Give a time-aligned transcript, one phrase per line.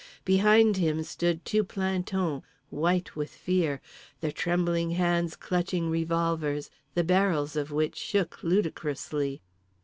[0.25, 3.81] Behind him stood two plantons white with fear;
[4.19, 9.43] their trembling hands clutching revolvers, the barrels of which shook ludicrously.